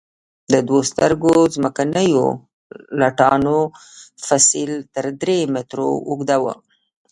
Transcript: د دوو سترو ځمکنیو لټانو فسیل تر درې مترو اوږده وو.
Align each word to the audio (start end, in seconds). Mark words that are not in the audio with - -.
د 0.51 0.53
دوو 0.67 0.79
سترو 0.89 1.35
ځمکنیو 1.55 2.25
لټانو 2.99 3.57
فسیل 4.25 4.71
تر 4.95 5.05
درې 5.21 5.37
مترو 5.53 5.89
اوږده 6.09 6.37
وو. 6.43 6.53